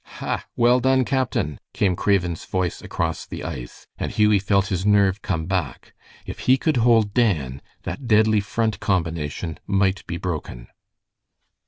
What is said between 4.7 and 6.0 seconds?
nerve come back.